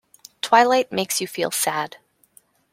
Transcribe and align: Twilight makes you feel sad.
Twilight 0.41 0.91
makes 0.91 1.21
you 1.21 1.27
feel 1.27 1.51
sad. 1.51 1.97